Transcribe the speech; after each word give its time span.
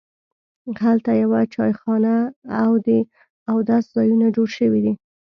هلته 0.83 1.11
یوه 1.23 1.41
چایخانه 1.53 2.15
او 2.63 2.71
د 2.87 2.89
اودس 3.51 3.83
ځایونه 3.95 4.25
جوړ 4.35 4.49
شوي 4.59 4.79
دي. 4.85 4.93